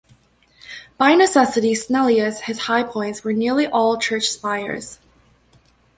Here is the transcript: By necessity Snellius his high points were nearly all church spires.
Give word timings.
By 0.97 1.13
necessity 1.13 1.73
Snellius 1.73 2.39
his 2.39 2.61
high 2.61 2.81
points 2.81 3.23
were 3.23 3.33
nearly 3.33 3.67
all 3.67 3.99
church 3.99 4.29
spires. 4.29 4.97